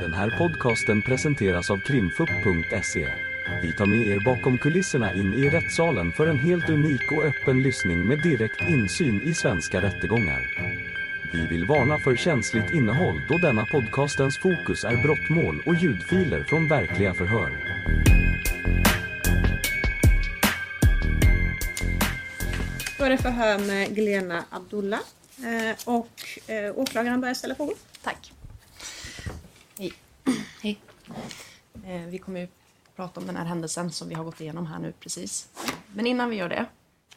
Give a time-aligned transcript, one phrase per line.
[0.00, 3.08] Den här podcasten presenteras av krimfupp.se.
[3.62, 7.62] Vi tar med er bakom kulisserna in i rättssalen för en helt unik och öppen
[7.62, 10.40] lyssning med direkt insyn i svenska rättegångar.
[11.32, 16.68] Vi vill varna för känsligt innehåll då denna podcastens fokus är brottmål och ljudfiler från
[16.68, 17.50] verkliga förhör.
[22.98, 25.00] Då är det förhör med Glena Abdullah.
[25.38, 27.74] Eh, och eh, åklagaren börjar ställa frågor.
[28.02, 28.35] Tack.
[31.84, 32.48] Eh, vi kommer ju
[32.96, 35.48] prata om den här händelsen som vi har gått igenom här nu precis.
[35.94, 36.66] Men innan vi gör det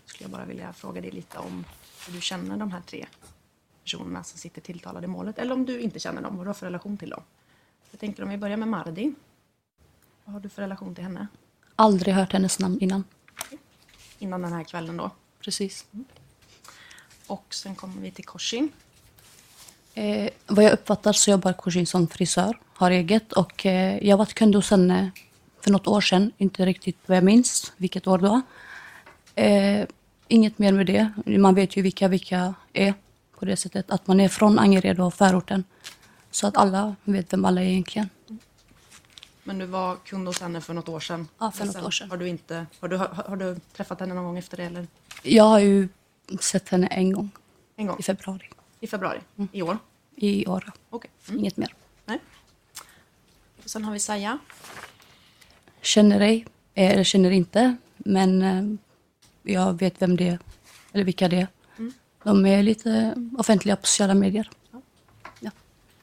[0.05, 1.65] skulle jag bara vilja fråga dig lite om
[2.07, 3.07] hur du känner de här tre
[3.83, 5.37] personerna som sitter tilltalade i målet.
[5.37, 7.23] Eller om du inte känner dem, vad du har för relation till dem.
[7.91, 9.15] Jag tänker om vi börjar med Mardin.
[10.25, 11.27] Vad har du för relation till henne?
[11.75, 13.03] Aldrig hört hennes namn innan.
[14.19, 15.11] Innan den här kvällen då.
[15.39, 15.85] Precis.
[17.27, 18.71] Och sen kommer vi till Korsin.
[19.93, 23.33] Eh, vad jag uppfattar så jobbar Korshin som frisör, har eget.
[23.33, 25.11] Och eh, jag varit kund hos henne
[25.61, 28.41] för något år sedan, inte riktigt vad jag minns, vilket år då.
[29.35, 29.85] Eh,
[30.27, 31.11] inget mer med det.
[31.25, 32.93] Man vet ju vilka vilka är
[33.39, 33.91] på det sättet.
[33.91, 35.63] Att man är från Angered och förorten.
[36.31, 38.09] Så att alla vet vem alla är egentligen.
[39.43, 41.27] Men du var kund hos henne för något år sedan.
[41.39, 42.09] Ja, för något sen år sedan.
[42.09, 44.63] Har du, inte, har, du, har, har du träffat henne någon gång efter det?
[44.63, 44.87] Eller?
[45.23, 45.89] Jag har ju
[46.39, 47.29] sett henne en gång
[47.75, 47.99] En gång?
[47.99, 48.49] i februari
[48.79, 49.19] I februari
[49.51, 49.77] i år?
[50.15, 50.71] i år.
[50.89, 51.11] Okej.
[51.27, 51.39] Mm.
[51.39, 51.73] Inget mer.
[52.05, 52.19] Nej.
[53.63, 54.37] Och sen har vi Saja.
[55.81, 57.75] Känner dig, eh, eller känner inte.
[57.97, 58.63] Men eh,
[59.53, 60.39] jag vet vem det är,
[60.91, 61.47] eller vilka det är.
[62.23, 64.49] De är lite offentliga på sociala medier.
[65.39, 65.51] Ja.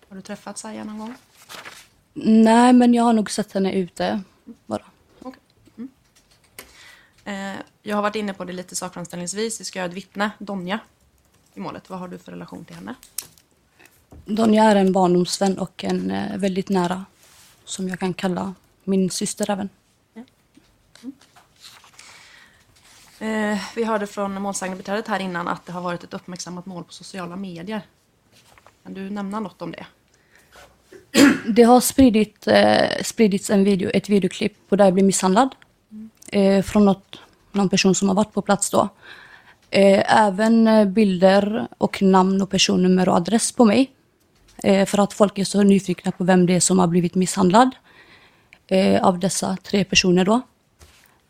[0.09, 1.15] Har du träffat Saja någon gång?
[2.15, 4.23] Nej, men jag har nog sett henne ute
[4.67, 4.85] bara.
[5.23, 5.41] Okej.
[5.77, 5.91] Mm.
[7.25, 9.61] Eh, jag har varit inne på det lite sakframställningsvis.
[9.61, 10.81] Vi ska göra ett vittne, Donja,
[11.57, 11.91] i målet.
[11.91, 12.95] Vad har du för relation till henne?
[14.25, 17.05] Donja är en barndomsvän och en eh, väldigt nära,
[17.65, 18.55] som jag kan kalla
[18.85, 19.69] min syster även.
[23.19, 26.93] Eh, vi hörde från målsägandebiträdet här innan att det har varit ett uppmärksammat mål på
[26.93, 27.83] sociala medier.
[28.83, 29.87] Kan du nämna något om det?
[31.47, 35.55] Det har spridit, eh, spridits en video, ett videoklipp på där jag blir misshandlad.
[36.33, 37.21] Eh, från något,
[37.53, 38.89] någon person som har varit på plats då.
[39.71, 43.91] Eh, även eh, bilder och namn och personnummer och adress på mig.
[44.63, 47.71] Eh, för att folk är så nyfikna på vem det är som har blivit misshandlad.
[49.03, 50.41] Av dessa tre personer då.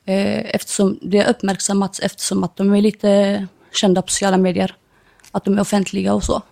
[0.05, 4.75] Eftersom det har uppmärksammats eftersom att de är lite kända på sociala medier.
[5.31, 6.43] Att de är offentliga och så.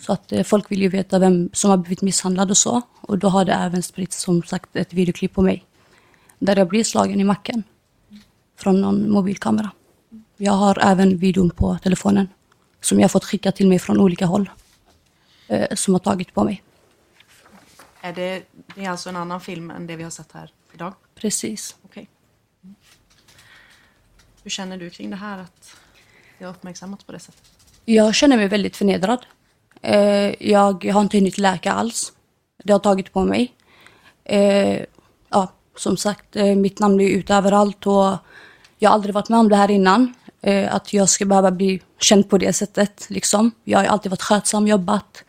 [0.00, 2.82] Så att folk vill ju veta vem som har blivit misshandlad och så.
[3.00, 5.64] Och då har det även spritts som sagt ett videoklipp på mig.
[6.38, 7.62] Där jag blir slagen i macken.
[8.56, 9.70] Från någon mobilkamera.
[10.40, 12.28] Jag har även videon på telefonen.
[12.80, 14.50] Som jag fått skicka till mig från olika håll.
[15.48, 16.62] Eh, som har tagit på mig.
[18.00, 18.42] Är det,
[18.74, 20.94] det är alltså en annan film än det vi har sett här idag?
[21.14, 21.76] Precis.
[21.82, 22.08] Okej.
[22.64, 22.74] Mm.
[24.42, 25.76] Hur känner du kring det här att
[26.38, 27.42] det har uppmärksammats på det sättet?
[27.84, 29.26] Jag känner mig väldigt förnedrad.
[29.82, 32.12] Eh, jag har inte hunnit läka alls.
[32.64, 33.54] Det har tagit på mig.
[34.24, 34.84] Eh,
[35.28, 38.16] ja, som sagt, eh, mitt namn är ute överallt och
[38.78, 40.14] jag har aldrig varit med om det här innan.
[40.42, 43.06] Eh, att jag ska behöva bli känd på det sättet.
[43.08, 43.50] Liksom.
[43.64, 45.24] Jag har alltid varit skötsam, jobbat,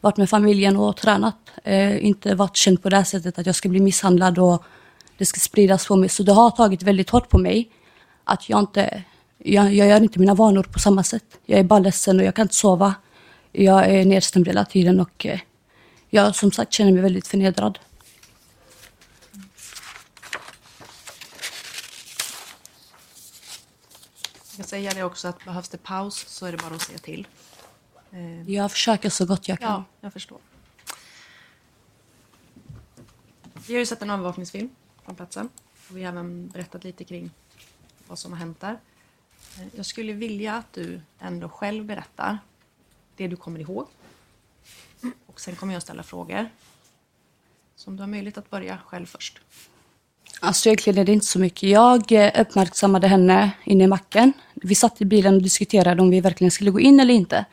[0.00, 1.36] varit med familjen och tränat.
[1.64, 4.64] Eh, inte varit känd på det här sättet att jag ska bli misshandlad och
[5.18, 6.08] det ska spridas på mig.
[6.08, 7.70] Så det har tagit väldigt hårt på mig.
[8.24, 9.02] Att jag inte,
[9.38, 11.24] jag, jag gör inte mina vanor på samma sätt.
[11.46, 12.94] Jag är bara ledsen och jag kan inte sova.
[13.52, 15.40] Jag är nedstämd hela tiden och eh,
[16.10, 17.78] jag som sagt känner mig väldigt förnedrad.
[24.54, 26.98] Jag kan säga det också att behövs det paus så är det bara att säga
[26.98, 27.26] till.
[28.12, 29.70] Eh, Jag försöker så gott jag kan.
[29.72, 30.38] Ja, jag förstår.
[33.66, 34.70] Vi har ju sett en övervakningsfilm
[35.04, 35.48] från platsen.
[35.90, 37.30] Och vi har även berättat lite kring
[38.06, 38.78] vad som har hänt där.
[39.60, 42.38] Eh, Jag skulle vilja att du ändå själv berättar
[43.16, 43.86] det du kommer ihåg.
[45.26, 46.48] Och sen kommer jag ställa frågor.
[47.76, 49.40] Så om du har möjlighet att börja själv först.
[50.40, 51.68] Alltså egentligen är det inte så mycket.
[51.68, 54.32] Jag eh, uppmärksammade henne inne i macken.
[54.54, 57.44] Vi satt i bilen och diskuterade om vi verkligen skulle gå in eller inte.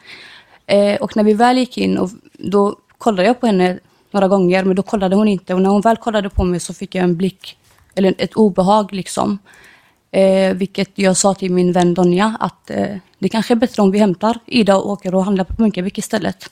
[0.66, 3.80] Eh, och när vi väl gick in, och då kollade jag på henne
[4.12, 5.54] några gånger, men då kollade hon inte.
[5.54, 7.58] Och när hon väl kollade på mig så fick jag en blick,
[7.96, 9.40] eller ett obehag liksom.
[10.12, 13.92] Eh, vilket jag sa till min vän Donja att eh, det kanske är bättre om
[13.92, 16.52] vi hämtar Ida och åker och handlar på Munkebäck istället.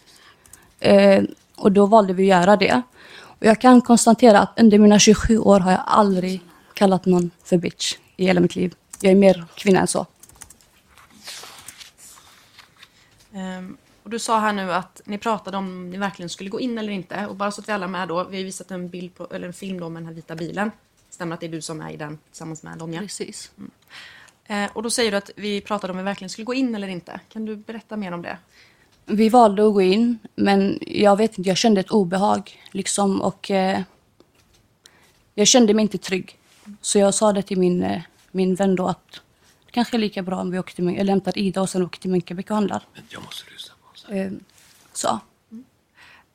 [0.79, 1.23] Eh,
[1.55, 2.81] och då valde vi att göra det.
[3.39, 6.41] Och jag kan konstatera att under mina 27 år har jag aldrig
[6.73, 8.75] kallat någon för bitch i hela mitt liv.
[9.01, 10.05] Jag är mer kvinna än så.
[13.33, 16.77] Ehm, och du sa här nu att ni pratade om ni verkligen skulle gå in
[16.77, 17.27] eller inte.
[17.27, 19.27] Och bara så att vi alla är med då, vi har visat en, bild på,
[19.31, 20.71] eller en film då med den här vita bilen.
[21.09, 22.99] Stämmer att det är du som är i den tillsammans med Lonja?
[22.99, 23.51] Precis.
[24.45, 26.87] Eh, och då säger du att vi pratade om vi verkligen skulle gå in eller
[26.87, 27.19] inte.
[27.29, 28.37] Kan du berätta mer om det?
[29.09, 32.61] Vi valde att gå in, men jag vet inte, jag kände ett obehag.
[32.71, 33.81] Liksom, och eh,
[35.33, 36.37] Jag kände mig inte trygg.
[36.81, 38.01] Så jag sa det till min, eh,
[38.31, 39.11] min vän då att
[39.65, 41.99] det kanske är lika bra om vi åker till, eller hämtar Ida och sen åker
[41.99, 42.83] till Munkebäck och handlar.
[43.09, 43.73] Jag måste lyssna
[44.07, 44.13] på.
[44.13, 44.31] Eh,
[44.93, 45.19] så.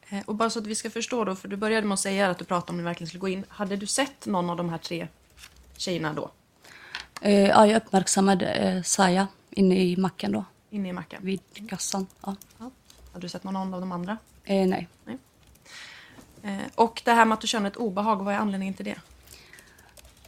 [0.08, 2.30] Eh, och bara så att vi ska förstå då, för du började med att säga
[2.30, 3.44] att du pratade om ni verkligen skulle gå in.
[3.48, 5.08] Hade du sett någon av de här tre
[5.76, 6.30] tjejerna då?
[7.20, 10.44] Eh, ja, jag uppmärksammade eh, Saja inne i macken då,
[10.74, 11.20] Inne i macken?
[11.22, 12.06] vid kassan.
[12.24, 12.36] Ja.
[12.58, 12.70] Ja.
[13.12, 14.16] Hade du sett någon av de andra?
[14.44, 14.88] Eh, nej.
[16.42, 18.96] Eh, och det här med att du känner ett obehag, vad är anledningen till det?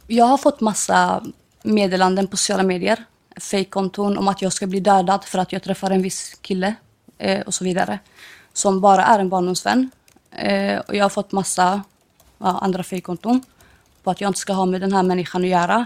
[0.07, 1.23] Jag har fått massa
[1.63, 3.03] meddelanden på sociala medier,
[3.35, 6.75] fejkkonton om att jag ska bli dödad för att jag träffar en viss kille
[7.17, 7.99] eh, och så vidare.
[8.53, 9.91] Som bara är en barndomsvän.
[10.31, 11.81] Eh, och jag har fått massa
[12.37, 13.41] ja, andra fejkkonton
[14.03, 15.85] på att jag inte ska ha med den här människan att göra.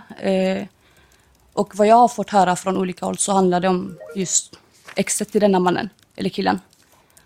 [1.53, 4.59] Eh, och vad jag har fått höra från olika håll så handlar det om just
[4.95, 6.59] exet till denna mannen, eller killen,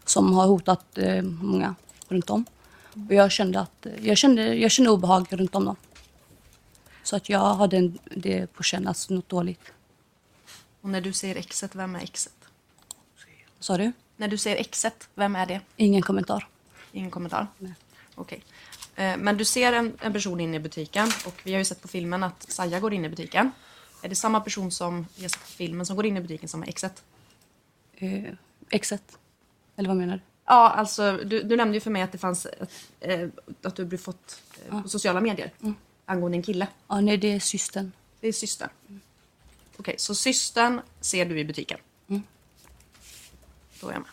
[0.06, 1.76] som har hotat eh, många
[2.10, 2.46] runt om.
[3.10, 5.76] Och jag kände, att, jag, kände, jag kände obehag runt om dem.
[7.04, 9.72] Så att jag hade en, det på känn, alltså något dåligt.
[10.82, 12.34] Och när du säger exet, vem är exet?
[13.60, 13.92] Sa du?
[14.18, 15.62] När du säger exet, vem är det?
[15.76, 16.48] Ingen kommentar.
[16.92, 17.48] Ingen kommentar?
[17.58, 17.74] Nej.
[18.16, 18.44] Okej.
[18.96, 21.82] Eh, Men du ser en, en person inne i butiken och vi har ju sett
[21.82, 23.52] på filmen att Saja går in i butiken.
[24.02, 26.64] Är det samma person som har sett på filmen som går in i butiken som
[26.64, 27.04] är exet?
[27.94, 28.34] Eh,
[28.70, 29.18] exet.
[29.76, 30.22] Eller vad menar du?
[30.46, 32.70] Ja, alltså du, du nämnde ju för mig att det fanns ett,
[33.00, 33.30] eh,
[33.62, 35.52] att du blev fått eh, på sociala medier
[36.06, 36.68] angående en kille.
[36.88, 37.92] Ja, nej, det är systern.
[38.20, 38.70] Det är systern.
[39.78, 41.80] Okej, så systern ser du i butiken?
[42.08, 42.24] Mm.
[43.82, 44.12] Då är jag med.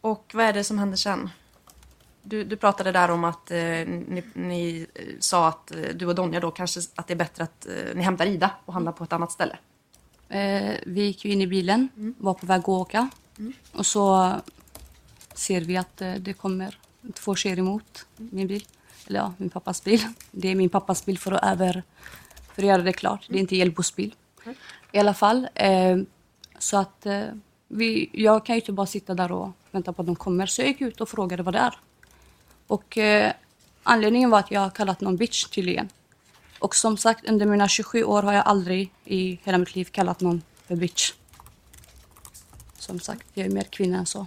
[0.00, 1.30] Och vad är det som händer sen?
[2.26, 6.14] Du, du pratade där om att eh, ni, ni eh, sa att eh, du och
[6.14, 9.04] Donja då kanske att det är bättre att eh, ni hämtar Ida och handlar på
[9.04, 9.56] ett annat ställe.
[10.28, 11.88] Eh, vi gick ju in i bilen,
[12.18, 13.10] var på väg att åka.
[13.72, 14.32] Och så
[15.34, 16.78] ser vi att eh, det kommer
[17.14, 18.64] två tjejer emot min bil.
[19.06, 20.00] Eller ja, min pappas bil.
[20.30, 21.82] Det är min pappas bil för att, över,
[22.54, 23.26] för att göra det klart.
[23.28, 24.14] Det är inte Hjällbos bil.
[24.92, 25.48] I alla fall.
[26.58, 27.06] Så att
[27.68, 30.46] vi, jag kan ju inte bara sitta där och vänta på att de kommer.
[30.46, 31.78] Så jag gick ut och frågade vad det är.
[32.66, 33.32] Och eh,
[33.82, 35.88] anledningen var att jag har kallat någon bitch tydligen.
[36.58, 40.20] Och som sagt, under mina 27 år har jag aldrig i hela mitt liv kallat
[40.20, 41.12] någon för bitch.
[42.78, 44.26] Som sagt, jag är mer kvinna än så.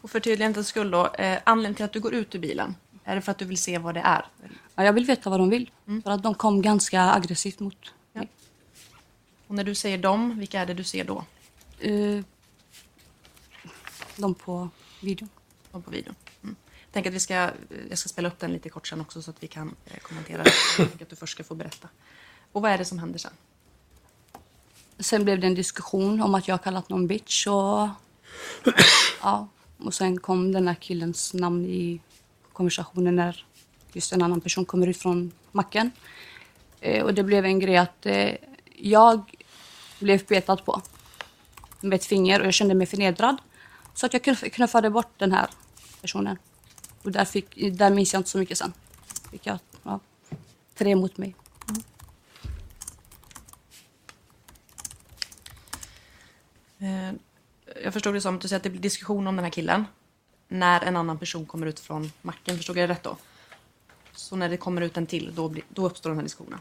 [0.00, 3.14] Och för tydlighetens skull då, eh, anledningen till att du går ut ur bilen, är
[3.14, 4.24] det för att du vill se vad det är?
[4.74, 5.70] Ja, jag vill veta vad de vill.
[6.04, 8.28] För att de kom ganska aggressivt mot mig.
[9.46, 11.24] Och när du säger dem, vilka är det du ser då?
[11.78, 12.24] Eh,
[14.16, 14.68] de på
[15.00, 15.28] videon.
[15.76, 16.14] De på video.
[16.42, 16.56] Mm.
[16.84, 17.50] Jag tänker att vi ska,
[17.88, 20.42] jag ska spela upp den lite kort sen också så att vi kan eh, kommentera.
[20.78, 21.88] Jag tänker att du först ska få berätta.
[22.52, 23.32] Och vad är det som händer sen?
[24.98, 27.46] Sen blev det en diskussion om att jag kallat någon bitch.
[27.46, 27.88] Och,
[29.22, 32.00] ja, och sen kom den här killens namn i
[32.52, 33.44] konversationen när
[33.92, 35.90] just en annan person kommer ut från macken.
[36.80, 38.34] Eh, och det blev en grej att eh,
[38.76, 39.36] jag
[39.98, 40.82] blev petad på
[41.80, 43.36] med ett finger och jag kände mig förnedrad.
[43.94, 44.22] Så att jag
[44.52, 45.46] knuffade bort den här
[46.06, 46.38] personen.
[47.02, 48.72] Och där, fick, där minns jag inte så mycket sen.
[49.30, 50.00] Fick jag ja,
[50.74, 51.34] tre mot mig.
[56.78, 57.12] Eh,
[57.84, 59.84] jag förstod det som att du säger att det blir diskussion om den här killen
[60.48, 62.56] när en annan person kommer ut från macken.
[62.56, 63.16] Förstod jag det rätt då?
[64.12, 66.58] Så när det kommer ut en till, då, blir, då uppstår den här diskussionen?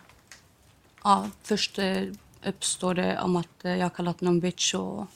[1.03, 2.03] Ja, först eh,
[2.45, 5.07] uppstår det om att eh, jag har kallat någon bitch och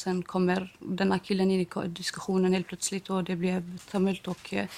[0.00, 4.54] sen kommer den här killen in i diskussionen helt plötsligt och det blev tumult och
[4.54, 4.68] eh,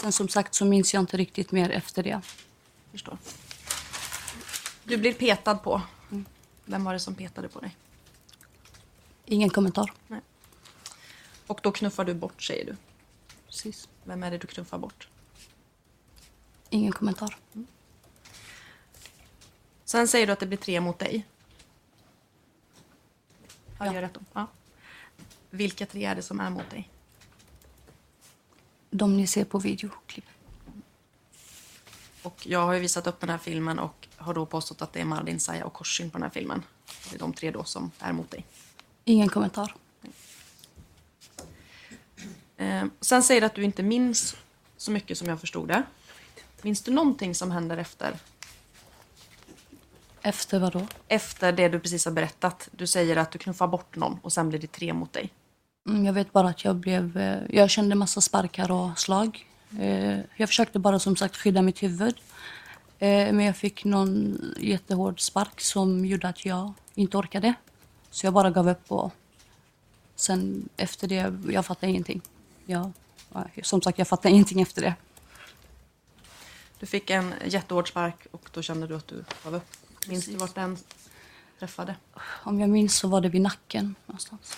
[0.00, 2.20] sen som sagt så minns jag inte riktigt mer efter det.
[2.90, 3.18] Förstår.
[4.84, 5.82] Du blir petad på.
[6.64, 7.76] Vem var det som petade på dig?
[9.26, 9.92] Ingen kommentar.
[11.46, 12.76] Och då knuffar du bort, säger du.
[13.46, 13.88] Precis.
[14.04, 15.08] Vem är det du knuffar bort?
[16.70, 17.36] Ingen kommentar.
[19.84, 21.26] Sen säger du att det blir tre mot dig.
[23.82, 24.02] Har jag Ja.
[24.02, 24.20] rätt då?
[24.32, 24.46] Ja.
[25.50, 26.88] Vilka tre är det som är mot dig?
[28.90, 30.24] De ni ser på videoklipp.
[32.22, 35.00] Och jag har ju visat upp den här filmen och har då påstått att det
[35.00, 36.62] är Mardin, Saya och Korsin på den här filmen.
[37.10, 38.44] Det är de tre då som är mot dig.
[39.04, 39.74] Ingen kommentar.
[42.56, 44.36] Eh, sen säger du att du inte minns
[44.76, 45.82] så mycket som jag förstod det.
[46.62, 48.18] Minns du någonting som händer efter?
[50.22, 50.86] Efter vad då?
[51.08, 52.68] Efter det du precis har berättat.
[52.72, 55.30] Du säger att du knuffar bort någon och sen blir det tre mot dig.
[55.88, 57.16] Mm, Jag vet bara att jag blev...
[57.16, 59.46] eh, Jag kände massa sparkar och slag.
[59.80, 62.14] Eh, Jag försökte bara som sagt skydda mitt huvud.
[62.98, 67.54] Eh, Men jag fick någon jättehård spark som gjorde att jag inte orkade.
[68.10, 69.12] Så jag bara gav upp och
[70.16, 72.20] sen efter det, jag fattade ingenting.
[72.66, 72.92] Jag,
[73.32, 74.94] ja, som sagt, jag fattade ingenting efter det.
[76.80, 79.66] Du fick en jättehård spark och då kände du att du gav upp.
[80.08, 80.78] Minns du vart den
[81.58, 81.96] träffade?
[82.42, 84.56] Om jag minns så var det vid nacken någonstans.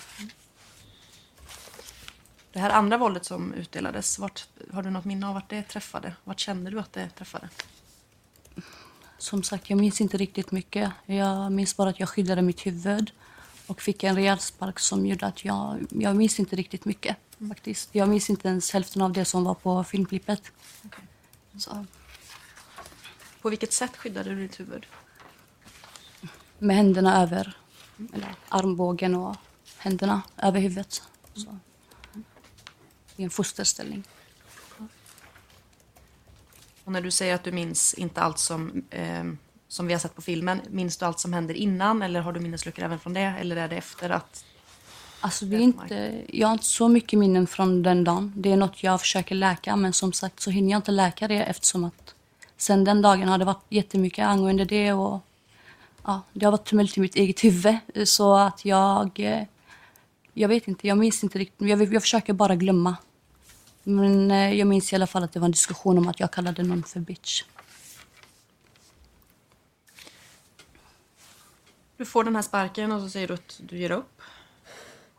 [2.51, 6.15] Det här andra våldet som utdelades, vart, har du något minne av vart det träffade?
[6.23, 7.49] Vart kände du att det träffade?
[9.17, 10.91] Som sagt, jag minns inte riktigt mycket.
[11.05, 13.11] Jag minns bara att jag skyddade mitt huvud
[13.67, 15.87] och fick en rejäl spark som gjorde att jag...
[15.89, 17.17] Jag minns inte riktigt mycket
[17.49, 17.89] faktiskt.
[17.91, 20.51] Jag minns inte ens hälften av det som var på filmklippet.
[21.57, 21.85] Så,
[23.41, 24.85] På vilket sätt skyddade du ditt huvud?
[26.59, 27.57] Med händerna över,
[28.13, 29.35] eller armbågen och
[29.77, 31.03] händerna över huvudet.
[31.33, 31.57] Så.
[33.15, 34.03] I en fosterställning.
[36.83, 39.23] Och när du säger att du minns inte allt som, eh,
[39.67, 42.39] som vi har sett på filmen, minns du allt som händer innan eller har du
[42.39, 43.35] minnesluckor även från det?
[43.39, 44.45] Eller är det efter att...
[45.19, 48.33] Alltså det är inte, jag har inte så mycket minnen från den dagen.
[48.35, 51.43] Det är något jag försöker läka, men som sagt så hinner jag inte läka det
[51.43, 52.15] eftersom att
[52.57, 55.21] sen den dagen har det varit jättemycket angående det och
[56.05, 57.77] ja, det har varit tumult i mitt eget huvud.
[58.05, 59.43] Så att jag, eh,
[60.33, 61.67] jag vet inte, jag minns inte riktigt.
[61.67, 62.95] Jag, jag försöker bara glömma.
[63.83, 66.31] Men eh, jag minns i alla fall att det var en diskussion om att jag
[66.31, 67.43] kallade någon för bitch.
[71.97, 74.21] Du får den här sparken och så säger du att du ger upp.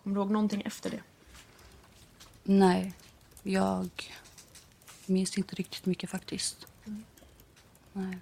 [0.03, 1.01] Kommer du ihåg någonting efter det?
[2.43, 2.93] Nej,
[3.43, 3.89] jag
[5.07, 6.67] minns inte riktigt mycket faktiskt.
[7.93, 8.19] Nej.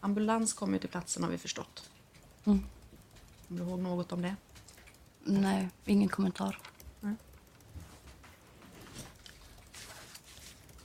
[0.00, 1.90] Ambulans kom ju till platsen har vi förstått.
[2.44, 2.64] Mm.
[3.48, 4.36] Kommer du ihåg något om det?
[5.24, 6.58] Nej, ingen kommentar.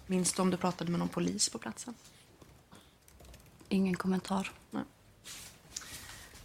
[0.08, 1.96] Minns du om du pratade med någon polis på platsen?
[3.70, 4.52] Ingen kommentar.
[4.72, 4.84] Nej.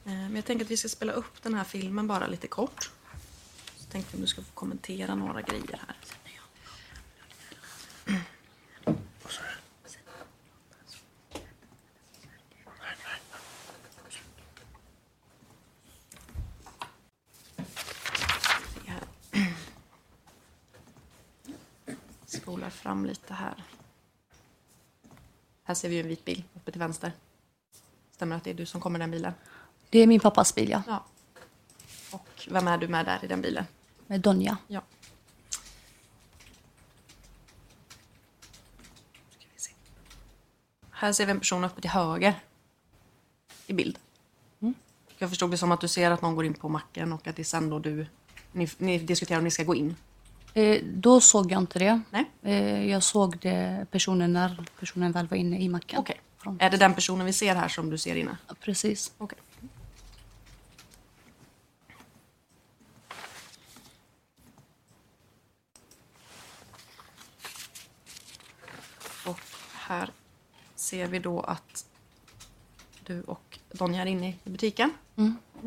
[0.04, 2.90] Eh, Men jag tänker att vi ska spela upp den här filmen bara lite kort.
[3.76, 5.96] Så tänkte om du ska få kommentera några grejer här.
[18.74, 19.02] Se här.
[22.26, 23.64] Spolar fram lite här.
[25.64, 27.12] Här ser vi en vit bil uppe till vänster.
[28.12, 29.32] Stämmer att det är du som kommer i den bilen?
[29.90, 30.82] Det är min pappas bil, ja.
[30.86, 31.04] Ja.
[32.10, 33.64] Och vem är du med där i den bilen?
[34.06, 34.56] Med Donja.
[34.66, 34.82] Ja.
[39.56, 39.72] Se.
[40.90, 42.34] Här ser vi en person uppe till höger
[43.66, 43.98] i bild.
[45.18, 47.36] Jag förstod det som att du ser att någon går in på macken och att
[47.36, 48.06] det är sen då du...
[48.52, 49.96] Ni, ni diskuterar om ni ska gå in.
[50.54, 52.00] Eh, då såg jag inte det.
[52.10, 52.24] Nej?
[52.42, 55.98] Eh, jag såg det personen när personen väl var inne i macken.
[56.00, 56.20] Okej.
[56.38, 58.36] Från- Är det den personen vi ser här som du ser inne?
[58.48, 59.12] Ja, Precis.
[59.18, 59.38] Okej.
[69.26, 69.40] Och
[69.74, 70.10] här
[70.74, 71.86] ser vi då att
[73.04, 74.90] du och Donja är inne i butiken.
[75.16, 75.36] Mm.
[75.52, 75.64] Och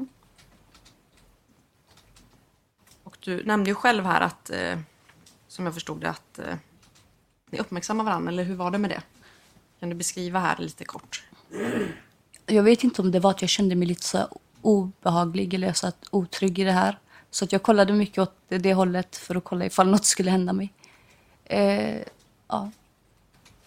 [3.24, 4.80] du nämnde ju själv här att, eh,
[5.48, 6.56] som jag förstod det, att eh,
[7.50, 9.02] ni uppmärksammar varandra, eller hur var det med det?
[9.80, 11.24] Kan du beskriva här lite kort?
[12.46, 15.88] Jag vet inte om det var att jag kände mig lite så obehaglig eller så
[15.88, 17.00] att otrygg i det här.
[17.32, 20.54] Så att jag kollade mycket åt det hållet för att kolla ifall något skulle hända
[20.54, 20.74] mig.
[21.46, 22.02] Eh,
[22.48, 22.72] ja.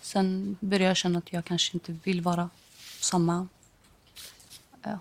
[0.00, 2.50] Sen började jag känna att jag kanske inte vill vara
[2.98, 3.48] på samma
[4.82, 4.98] ja,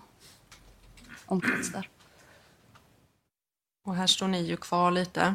[1.26, 1.88] omkrets där.
[3.84, 5.34] Och här står ni ju kvar lite.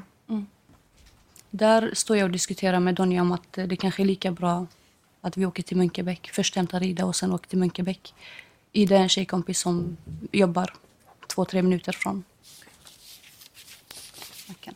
[1.50, 4.68] Där står jag och diskuterar med Donja om att eh, det kanske är lika bra
[5.22, 6.30] att vi åker till Munkebäck.
[6.34, 8.14] Först hämtar Ida och sen åker till Munkebäck.
[8.72, 9.98] Ida är en tjejkompis som
[10.32, 10.74] jobbar
[11.28, 12.24] två, tre minuter från
[14.48, 14.76] macken.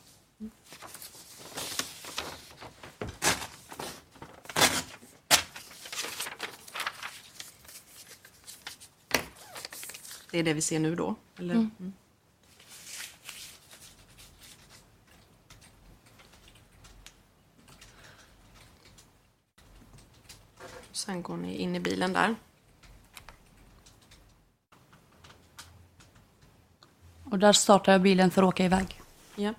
[10.31, 11.15] Det är det vi ser nu då?
[11.37, 11.53] Eller?
[11.53, 11.93] Mm.
[21.05, 22.35] Sen går ni in i bilen där.
[27.23, 29.01] Och där startar jag bilen för att åka iväg.
[29.35, 29.53] Ja.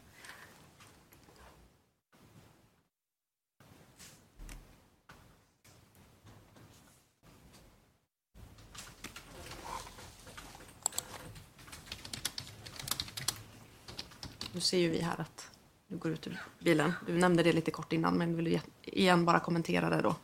[14.53, 15.51] Nu ser ju vi här att
[15.87, 16.93] du går ut ur bilen.
[17.07, 20.17] Du nämnde det lite kort innan, men vill du igen bara kommentera det då?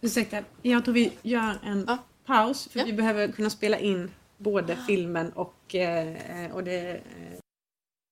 [0.00, 1.98] Ursäkta, jag tror vi gör en Ja.
[2.24, 2.84] paus för Ja.
[2.84, 6.96] vi behöver kunna spela in både filmen och, eh, och det...
[6.96, 7.38] Eh,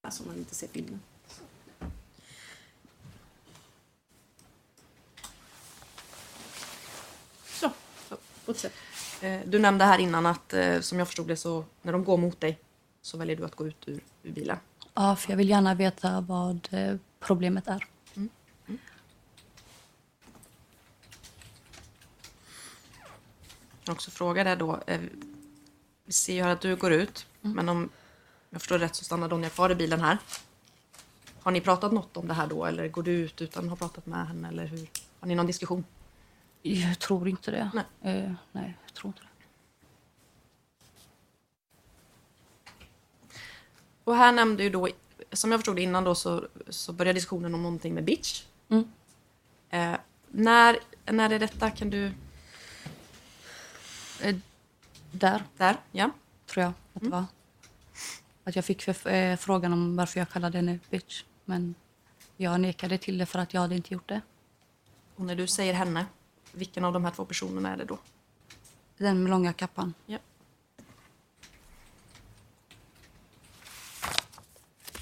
[0.06, 1.00] alltså om man inte ser filmen.
[7.46, 7.70] Så,
[8.44, 8.72] fortsätt.
[9.20, 12.40] Eh, Du nämnde här innan att, som jag förstod det, så när de går mot
[12.40, 12.58] dig
[13.02, 14.56] så väljer du att gå ut ur, ur bilen.
[14.94, 16.68] Ja, för jag vill gärna veta vad
[17.20, 17.84] problemet är.
[18.14, 18.28] Jag
[23.84, 24.80] kan också fråga dig då.
[24.86, 25.00] eh,
[26.04, 27.88] Vi ser ju här att du går ut, men om
[28.50, 30.18] jag förstår rätt så stannar Donja kvar i bilen här.
[31.40, 33.76] Har ni pratat något om det här då, eller går du ut utan att ha
[33.76, 34.88] pratat med henne, eller hur?
[35.20, 35.84] Har ni någon diskussion?
[36.62, 37.70] Jag tror inte det.
[37.74, 38.14] Nej.
[38.14, 39.28] Eh, nej, jag tror inte det.
[44.04, 44.88] Och här nämnde ju då,
[45.32, 48.44] som jag förstod det innan då, så, så började diskussionen om någonting med bitch.
[48.68, 48.92] Mm.
[49.70, 49.96] Eh,
[50.28, 51.70] när, när är detta?
[51.70, 52.12] Kan du...
[54.24, 54.36] Eh,
[55.12, 56.10] där Där, ja.
[56.46, 57.24] tror jag att det var.
[58.44, 61.24] Att jag fick för, eh, frågan om varför jag kallade henne bitch.
[61.44, 61.74] Men
[62.36, 64.20] jag nekade till det för att jag hade inte gjort det.
[65.16, 66.06] Och när du säger henne,
[66.52, 67.98] vilken av de här två personerna är det då?
[68.98, 69.94] Den med långa kappan.
[70.06, 70.18] Ja.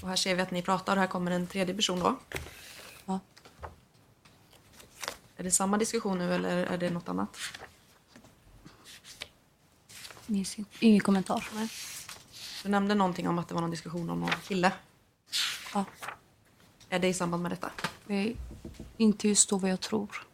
[0.01, 2.19] Och här ser vi att ni pratar och här kommer en tredje person då.
[3.05, 3.19] Ja.
[5.37, 7.37] Är det samma diskussion nu eller är det något annat?
[10.33, 10.85] Minns inte.
[10.85, 11.49] Ingen kommentar.
[11.55, 11.67] Nej.
[12.63, 14.71] Du nämnde någonting om att det var någon diskussion om någon kille.
[15.73, 15.85] Ja.
[16.89, 17.71] Är det i samband med detta?
[18.07, 18.35] Eh,
[18.97, 20.27] inte just då vad jag tror.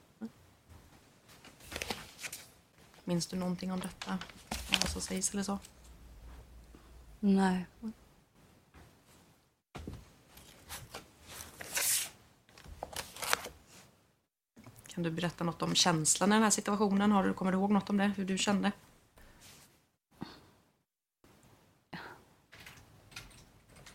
[3.03, 4.17] Minns du någonting om detta?
[4.71, 5.59] Vad som sägs eller så?
[7.19, 7.65] Nej.
[14.87, 17.11] Kan du berätta något om känslan i den här situationen?
[17.11, 18.11] Har du, kommer du ihåg något om det?
[18.17, 18.71] Hur du kände?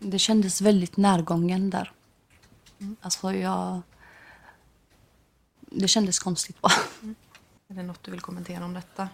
[0.04, 1.92] Det kändes väldigt närgången där.
[3.00, 3.82] Alltså jag...
[5.60, 6.72] Det kändes konstigt bara.
[7.68, 9.08] Är det något du vill kommentera om detta?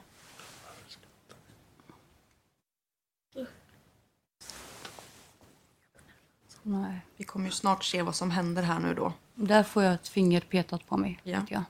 [6.62, 7.00] Nej.
[7.16, 9.12] Vi kommer ju snart se vad som händer här nu då.
[9.34, 11.20] Där får jag ett finger petat på mig.
[11.22, 11.46] Ja.
[11.48, 11.62] Jag.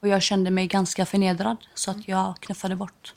[0.00, 3.14] Och jag kände mig ganska förnedrad så att jag knuffade bort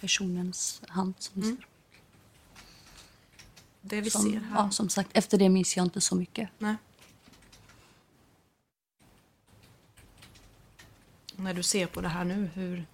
[0.00, 1.14] personens hand.
[1.18, 1.56] Som, Mm.
[3.88, 4.56] Det vi som, ser här.
[4.56, 6.48] ja, som sagt, efter det minns jag inte så mycket.
[6.58, 6.74] Nej.
[11.36, 12.86] När du ser på det här nu, hur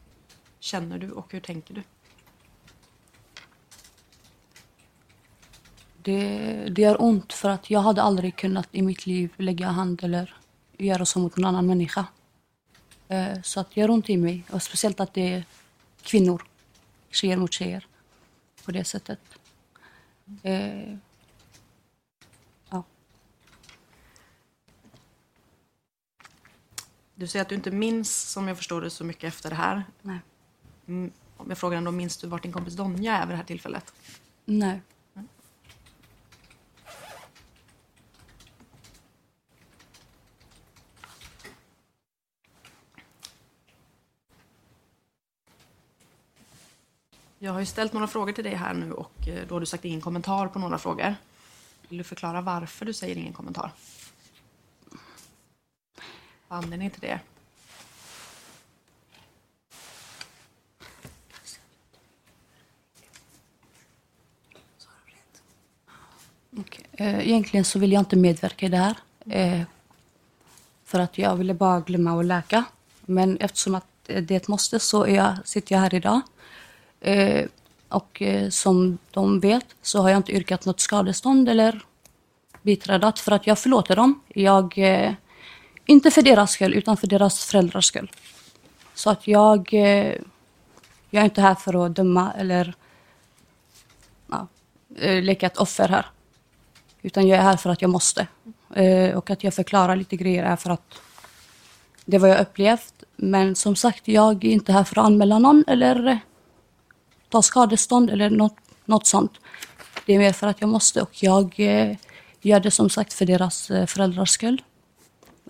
[0.60, 1.82] känner du och hur tänker du?
[6.02, 10.04] Det, det gör ont för att jag hade aldrig kunnat i mitt liv lägga hand
[10.04, 10.36] eller
[10.78, 12.06] göra så mot någon annan människa.
[13.08, 14.44] Eh, Så att det gör ont i mig.
[14.50, 15.44] Och speciellt att det är
[16.02, 16.44] kvinnor,
[17.10, 17.86] tjejer mot tjejer.
[18.64, 19.18] På det sättet.
[20.42, 20.96] Eh,
[22.70, 22.82] Ja.
[27.14, 29.84] Du säger att du inte minns, som jag förstår det, så mycket efter det här.
[30.02, 30.18] Nej.
[30.86, 33.44] Mm, Om jag frågar ändå, minns du vart din kompis Donja är vid det här
[33.44, 33.94] tillfället?
[34.44, 34.80] Nej.
[47.44, 49.66] Jag har ju ställt några frågor till dig här nu och eh, då har du
[49.66, 51.14] sagt ingen kommentar på några frågor.
[51.88, 53.70] Vill du förklara varför du säger ingen kommentar?
[56.48, 57.20] Vad anledningen till det?
[66.92, 68.96] Eh, egentligen så vill jag inte medverka i det här.
[69.26, 69.62] Eh,
[70.84, 72.64] för att jag ville bara glömma och läka.
[73.00, 76.20] Men eftersom att det är ett måste så är jag, sitter jag här idag.
[77.04, 77.46] Eh,
[77.88, 81.84] och eh, som de vet så har jag inte yrkat något skadestånd eller
[82.62, 84.20] biträdat för att jag förlåter dem.
[84.28, 85.12] Jag, eh,
[85.86, 88.10] inte för deras skull utan för deras föräldrars skull.
[88.94, 90.14] Så att jag, eh,
[91.10, 92.74] jag är inte här för att döma eller
[94.30, 94.46] ja,
[94.98, 96.06] eh, leka ett offer här.
[97.02, 98.26] Utan jag är här för att jag måste.
[98.74, 101.00] Eh, och att jag förklarar lite grejer är för att
[102.04, 102.94] det var jag upplevt.
[103.16, 106.20] Men som sagt, jag är inte här för att anmäla någon eller
[107.34, 109.32] ta skadestånd eller något, något sånt.
[110.06, 111.96] Det är mer för att jag måste och jag eh,
[112.40, 114.62] gör det som sagt för deras eh, föräldrars skull.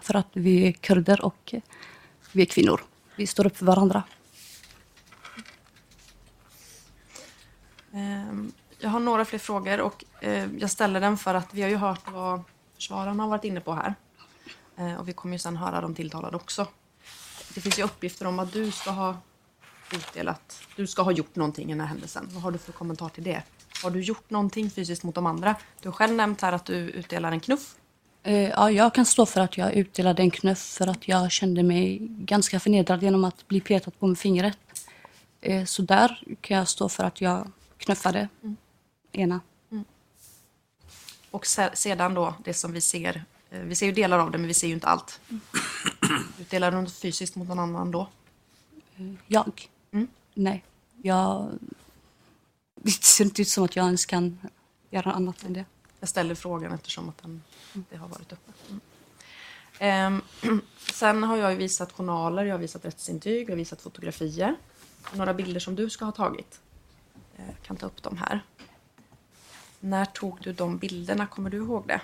[0.00, 1.60] För att vi är kurder och eh,
[2.32, 2.80] vi är kvinnor.
[3.16, 4.02] Vi står upp för varandra.
[7.92, 10.04] Ehm, jag har några fler frågor och
[10.58, 12.42] jag ställer den för att vi har ju hört vad
[12.74, 13.94] försvararna har varit inne på här.
[14.76, 16.66] Ehm, och vi kommer ju sen höra de tilltalade också.
[17.54, 19.16] Det finns ju uppgifter om att du ska ha
[19.92, 22.28] utdelat, du ska ha gjort någonting i den här händelsen.
[22.32, 23.42] Vad har du för kommentar till det?
[23.82, 25.56] Har du gjort någonting fysiskt mot de andra?
[25.82, 27.74] Du har själv nämnt här att du utdelar en knuff.
[28.22, 31.62] Eh, ja, jag kan stå för att jag utdelade en knuff för att jag kände
[31.62, 34.58] mig ganska förnedrad genom att bli petad på med fingret.
[35.40, 38.28] Eh, så där kan jag stå för att jag knuffade
[39.12, 39.40] ena.
[41.30, 43.24] Och se- sedan då, det som vi ser.
[43.50, 45.20] eh, Vi ser ju delar av det, men vi ser ju inte allt.
[46.40, 48.08] Utdelar du något fysiskt mot någon annan då?
[49.26, 49.68] Jag?
[49.94, 50.08] Mm.
[50.34, 50.64] Nej.
[51.02, 51.50] Jag...
[52.74, 54.38] Det ser inte ut som att jag ens kan
[54.90, 55.64] göra annat än det.
[56.00, 57.42] Jag ställer frågan eftersom att den,
[57.90, 58.52] det har varit uppe.
[58.68, 58.80] Mm.
[59.78, 60.60] Ehm,
[60.92, 64.56] sen har jag ju visat journaler, jag har visat rättsintyg, jag har visat fotografier.
[65.12, 66.60] Några bilder som du ska ha tagit.
[67.36, 68.44] Eh, Jag kan ta upp dem här.
[69.80, 71.26] När tog du de bilderna?
[71.26, 72.00] Kommer du ihåg det?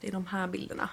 [0.00, 0.90] Det är de här bilderna.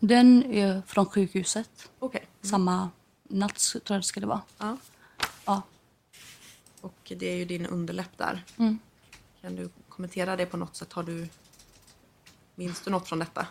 [0.00, 1.90] Den är från sjukhuset.
[1.98, 2.26] Okej.
[2.42, 2.90] Samma
[3.22, 4.40] natt tror jag det skulle vara.
[4.58, 4.76] Ja.
[5.44, 5.62] Ja.
[6.80, 8.44] Och det är ju din underläpp där.
[8.56, 8.78] Mm.
[9.40, 10.92] Kan du kommentera det på något sätt?
[10.92, 11.28] Har du...
[12.54, 13.46] Minns du något från detta?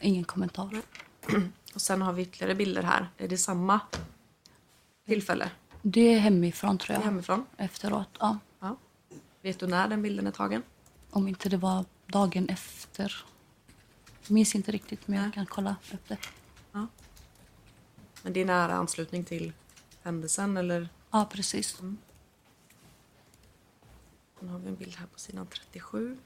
[0.00, 0.82] Ingen kommentar.
[1.74, 3.08] Och sen har vi ytterligare bilder här.
[3.18, 3.80] Är det samma
[5.06, 5.50] tillfälle?
[5.82, 7.04] Det är hemifrån tror Det är jag.
[7.04, 7.46] hemifrån?
[7.56, 8.38] Efteråt, ja.
[8.60, 8.76] Ja.
[9.42, 10.62] Vet du när den bilden är tagen?
[11.10, 13.24] Om inte det var dagen efter.
[14.22, 16.18] Jag minns inte riktigt men jag kan kolla upp det.
[16.72, 16.86] Ja.
[18.22, 19.52] Men det är nära anslutning till
[20.02, 20.88] händelsen eller?
[21.10, 21.76] Ja, precis.
[21.76, 21.98] Sen
[24.48, 26.18] har vi en bild här på sidan 37.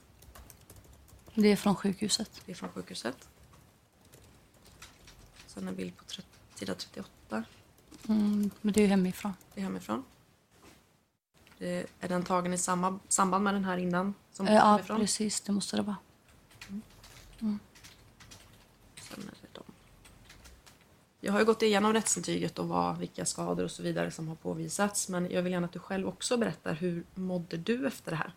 [1.35, 2.43] Det är från sjukhuset.
[2.47, 3.29] Det är från sjukhuset.
[5.47, 6.05] Sen en bild på
[6.55, 7.45] sida 38.
[8.09, 9.33] Mm, men det är ju hemifrån.
[9.55, 10.05] Det är hemifrån.
[11.59, 14.15] Det, är den tagen i samma, samband med den här innan?
[14.33, 15.01] Som Eh, Ja, hemifrån?
[15.01, 15.41] precis.
[15.41, 15.97] Det måste det vara.
[19.01, 19.63] Sen är det de.
[21.21, 24.35] Jag har ju gått igenom rättsintyget och vad, vilka skador och så vidare som har
[24.35, 25.09] påvisats.
[25.09, 28.33] Men jag vill gärna att du själv också berättar hur mådde du efter det här?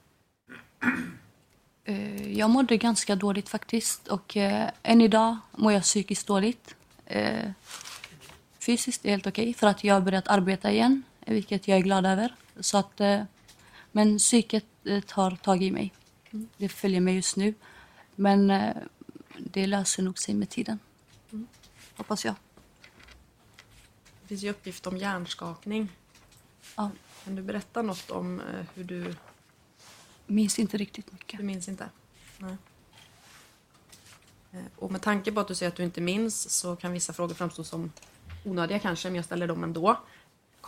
[1.84, 4.08] Eh, Jag mådde ganska dåligt faktiskt.
[4.08, 6.76] Och eh, än idag mår jag psykiskt dåligt.
[7.06, 7.52] Eh,
[8.60, 11.04] Fysiskt är helt okej för att jag har börjat arbeta igen.
[11.26, 12.36] Vilket jag är glad över.
[12.60, 13.24] Så att, eh,
[13.92, 15.94] men psyket eh, tar tag i mig.
[16.58, 17.54] Det följer mig just nu.
[18.16, 18.76] Men eh,
[19.38, 20.80] det löser nog sig med tiden.
[21.96, 22.36] Hoppas jag.
[24.22, 25.90] Det finns ju uppgift om hjärnskakning.
[26.76, 26.92] Ja,
[27.24, 28.42] Kan du berätta något om
[28.74, 29.16] hur du...
[30.28, 31.40] minns inte riktigt mycket.
[31.40, 31.90] Du minns inte?
[32.38, 32.58] Nej.
[34.76, 37.34] Och med tanke på att du säger att du inte minns så kan vissa frågor
[37.34, 37.92] framstå som
[38.46, 39.98] onödiga kanske, men jag ställer dem ändå.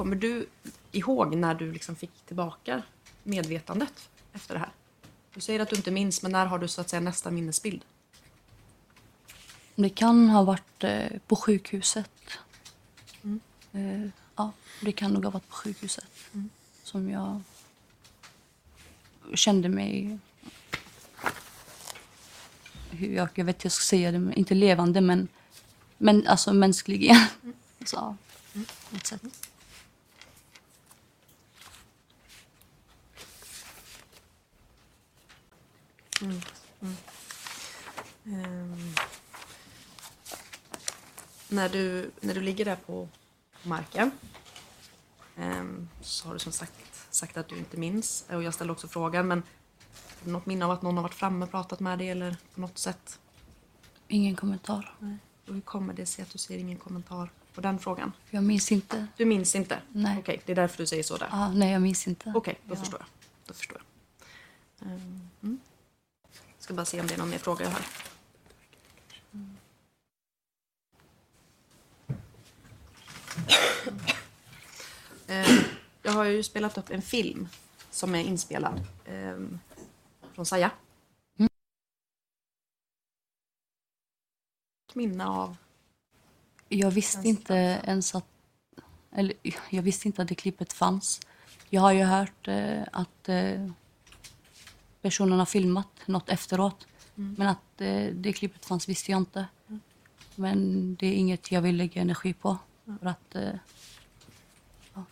[0.02, 0.48] Kommer du
[0.92, 2.84] ihåg när du liksom fick tillbaka
[3.24, 4.72] medvetandet efter det här?
[5.34, 7.82] Du säger att du inte minns, men när har du så att säga nästa minnesbild?
[9.76, 12.12] Det kan ha varit eh, på sjukhuset.
[13.72, 16.06] Eh, ja, det kan nog ha varit på sjukhuset.
[16.84, 17.42] Som jag
[19.34, 20.18] kände mig...
[22.90, 25.28] Hur jag, jag vet inte hur jag ska säga det, inte levande men,
[25.98, 27.26] men alltså mänsklig igen.
[27.86, 28.16] Så, ja,
[28.90, 29.51] på ett sätt.
[36.22, 36.42] Ehm,
[41.50, 43.08] när, du, när du ligger där på
[43.64, 44.12] marken
[45.38, 46.74] ehm, så har du som sagt
[47.10, 48.26] sagt att du inte minns.
[48.30, 51.14] Och jag ställde också frågan, men har du något minne av att någon har varit
[51.14, 53.20] framme och pratat med dig eller på något sätt?
[54.08, 54.96] Ingen kommentar.
[55.48, 58.12] Och hur kommer det sig att du ser ingen kommentar på den frågan?
[58.30, 59.08] Jag minns inte.
[59.18, 59.80] Du minns inte?
[59.92, 60.18] Nej.
[60.20, 61.30] Okej, det är därför du säger så där.
[61.32, 62.34] Ah, nej, jag minns inte.
[62.36, 62.80] Okej, då Ja.
[62.80, 63.08] förstår jag.
[63.46, 63.82] Då förstår
[64.80, 64.92] jag.
[64.92, 65.60] Ehm, mm.
[66.62, 67.82] Ska bara se om det är någon mer fråga jag har.
[75.28, 75.64] Ehm,
[76.04, 77.48] jag har ju spelat upp en film
[77.90, 79.60] som är inspelad ehm,
[80.34, 80.72] från Saja.
[84.90, 85.56] Ett minne av...
[86.70, 88.26] Jag visste inte ens att...
[89.12, 89.36] Eller,
[89.70, 91.22] jag visste inte att det klippet fanns.
[91.70, 93.72] Jag har ju hört eh, att eh,
[95.02, 96.88] personen har filmat något efteråt.
[97.16, 99.46] Men att eh, det klippet fanns visste jag inte.
[100.36, 102.58] Men det är inget jag vill lägga energi på.
[103.00, 103.36] För att...
[103.36, 103.54] Eh,
[104.94, 105.04] ja,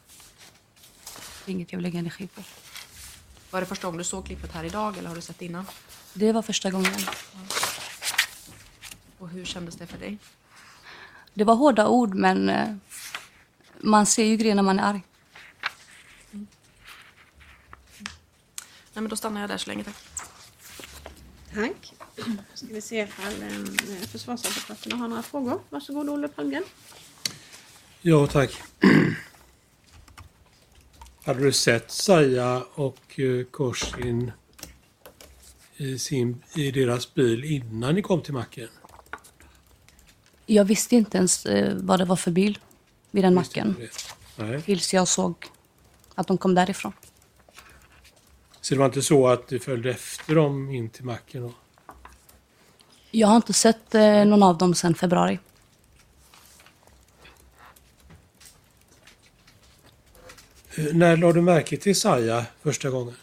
[1.46, 2.42] det är inget jag vill lägga energi på.
[3.52, 5.66] Var det första gången du såg klippet här idag eller har du sett det innan?
[6.14, 6.94] Det var första gången.
[9.18, 10.18] Och hur kändes det för dig?
[11.34, 12.76] Det var hårda ord, men eh,
[13.80, 15.02] man ser ju grejer när man är arg.
[19.00, 19.96] Nej, men då stannar jag där så länge, tack.
[21.54, 21.94] Tack.
[22.54, 25.60] Ska vi se ifall eh, försvarsadvokaterna har några frågor.
[25.70, 26.64] Varsågod Olle Palmgren.
[28.02, 28.62] Ja, tack.
[31.24, 34.32] Hade du sett Saja och eh, Korsin
[35.78, 38.70] i, sin, i deras bil innan ni kom till macken?
[40.46, 42.60] Jag visste inte ens eh, vad det var för bil
[43.12, 43.76] vid den macken.
[44.36, 44.62] Nej.
[44.62, 45.46] Tills jag såg
[46.16, 46.94] att de kom därifrån.
[48.70, 51.42] Så det var inte så att du följde efter dem in till macken?
[51.42, 51.54] Då?
[53.12, 55.40] Jag har inte sett eh, någon av dem sedan februari.
[60.78, 63.14] Eh, När lade du märke till Saja första gången?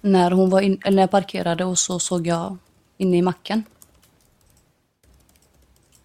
[0.00, 2.56] När, hon var in, eller när jag parkerade och så såg jag
[2.96, 3.64] inne i macken.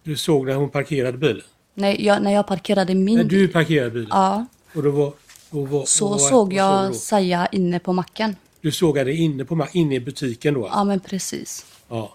[0.02, 1.44] Du såg när hon parkerade bilen?
[1.74, 4.08] Nej, jag, när jag parkerade min När du bil, parkerade bilen?
[4.10, 5.12] ja, Och då var,
[5.50, 6.54] då var, så vad- såg vad
[6.86, 6.94] jag?
[6.96, 8.36] Saja inne på macken.
[8.60, 10.66] Du såg henne inne, på, inne i butiken då?
[10.72, 11.66] Ja, men precis.
[11.88, 12.12] Ja.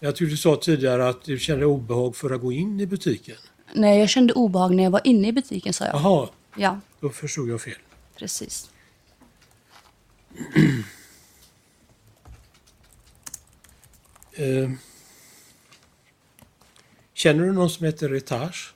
[0.00, 3.36] Jag tror du sa tidigare att du kände obehag för att gå in i butiken.
[3.72, 5.94] Nej, jag kände obehag när jag var inne i butiken, sa jag.
[5.94, 7.74] Jaha, Ja, då förstod jag fel.
[8.16, 8.70] precis.
[14.32, 14.70] Eh,
[17.14, 18.74] känner du någon som heter Retage?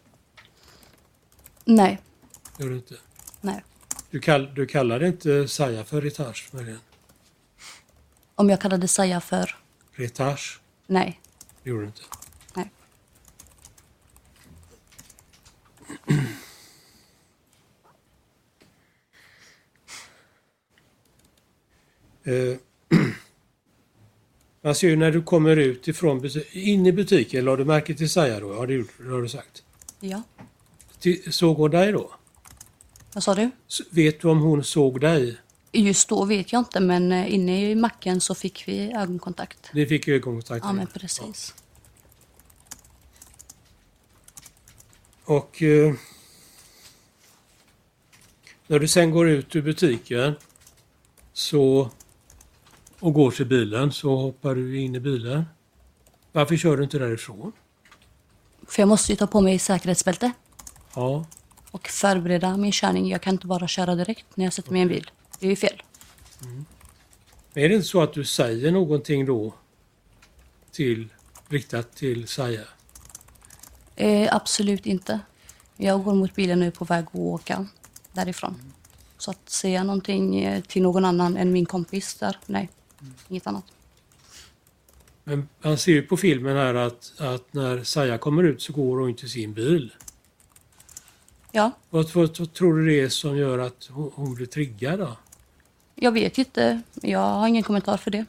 [1.65, 2.01] Nej,
[2.59, 2.95] Gör du inte?
[4.13, 6.81] Du, kall, du kallade inte Saja för Retage möjligen?
[8.35, 9.57] Om jag kallade Saja för...
[9.93, 10.61] Retage?
[10.87, 11.21] Nej,
[11.63, 12.03] Det gjorde du inte.
[12.55, 12.71] nej.
[22.25, 22.57] Eh,
[24.63, 28.11] man ser ju när du kommer ut ifrån in i butiken, lade du märke till
[28.11, 28.55] Saja då?
[28.55, 29.63] Ja, det har du sagt.
[30.01, 30.23] Ja.
[31.31, 32.13] Såg hon dig då?
[33.15, 33.51] Vad sa du?
[33.91, 35.37] Vet du om hon såg dig?
[35.73, 39.71] Just då vet jag inte, men eh, inne i macken så fick vi ögonkontakt.
[39.75, 40.65] Ni fick ögonkontakt?
[40.65, 41.55] Ja, men precis.
[45.25, 45.95] Och eh,
[48.67, 50.35] när du sen går ut ur butiken
[51.33, 51.91] så,
[52.99, 55.45] och går till bilen så hoppar du in i bilen.
[56.33, 57.53] Varför kör du inte därifrån?
[58.69, 60.33] För jag måste ju ta på mig säkerhetsbälte
[60.95, 61.27] Ja,
[61.73, 63.09] och förbereda min körning.
[63.09, 65.11] Jag kan inte bara köra direkt när jag sätter mig i en bil.
[65.39, 65.83] Det är ju fel.
[67.53, 69.55] men är det inte så att du säger någonting då
[70.73, 71.09] till,
[71.49, 72.61] riktat till Saja?
[73.97, 75.21] Eh, absolut inte.
[75.77, 77.67] Jag går mot bilen och är på väg att åka
[78.13, 78.73] därifrån.
[79.19, 82.69] Så att säga någonting eh, till någon annan än min kompis där, nej.
[83.29, 83.65] Inget annat.
[85.25, 88.99] Men man ser ju på filmen här att, att när Saja kommer ut så går
[88.99, 89.93] hon till sin bil.
[91.55, 94.99] Ja, Vad, vad, vad tror du det är som gör att hon, hon blir triggad
[94.99, 95.17] då?
[95.95, 96.83] jag vet inte.
[97.03, 98.25] Jag har ingen kommentar för det.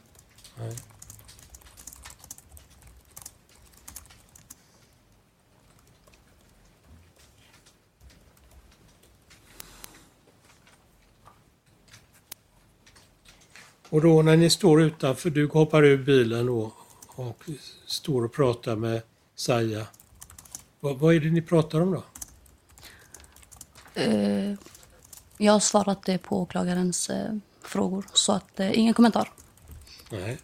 [13.88, 16.72] Och då när ni står utanför, du hoppar ur bilen då
[17.06, 17.42] och
[17.86, 19.02] står och pratar med
[19.34, 19.86] Saja.
[20.80, 22.02] Vad, vad är det ni pratar om då?
[23.94, 24.54] Eh,
[25.38, 29.32] jag har svarat det på åklagarens eh, frågor, så att eh, ingen kommentar.
[30.10, 30.38] Nej.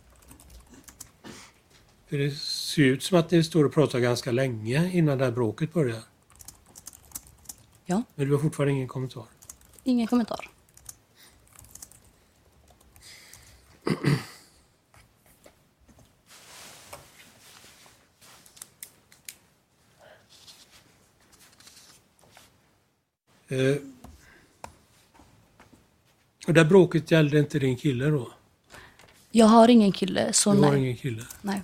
[2.09, 5.33] För det ser ut som att ni står och pratar ganska länge innan det här
[5.33, 6.03] bråket börjar.
[7.87, 9.25] Ja, Men du har fortfarande ingen kommentar.
[9.85, 10.51] ingen kommentar.
[23.51, 23.77] Eh,
[26.47, 28.33] och det bråket gällde inte din kille då?
[29.31, 30.81] Jag har ingen kille, så Du har nej.
[30.81, 31.23] ingen kille?
[31.43, 31.63] nej.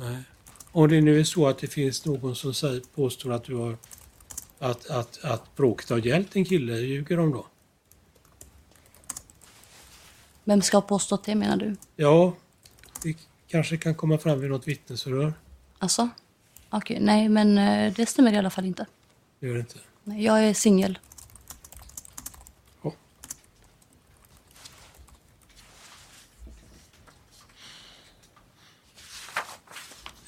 [0.00, 0.22] Nej.
[0.72, 3.76] Om det nu är så att det finns någon som säger, påstår att du har
[4.58, 7.46] att, att, att bråket har gällt en kille, ljuger de då?
[10.44, 11.76] Vem ska ha påstått det menar du?
[11.96, 12.34] Ja,
[13.02, 13.16] det
[13.48, 15.32] kanske kan komma fram vid något vittnesförhör.
[15.78, 16.08] Alltså?
[16.70, 18.86] Okej, nej men eh, det stämmer i alla fall inte.
[19.40, 19.78] Det gör det inte.
[20.04, 20.98] Nej, jag är singel.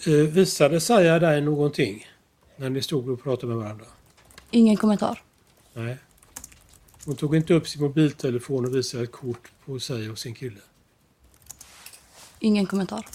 [0.07, 2.07] Visade Saja dig någonting
[2.57, 3.87] när ni stod och pratade med varandra?
[4.51, 5.23] Ingen kommentar.
[5.75, 5.97] Nej.
[7.05, 10.61] Hon tog inte upp sin mobiltelefon och visade ett kort på sig och sin kille.
[12.39, 13.07] Ingen kommentar.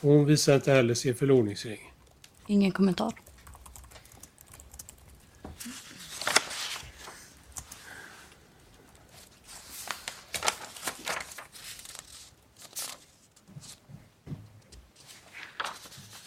[0.00, 1.92] Och hon visade inte heller sin förlovningsring.
[2.46, 3.12] Ingen kommentar.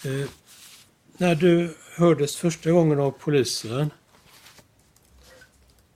[0.05, 0.29] Eh,
[1.23, 3.91] när du hördes första gången av polisen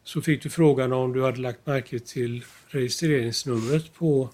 [0.04, 4.30] så fick du frågan om du hade lagt märke till registreringsnumret på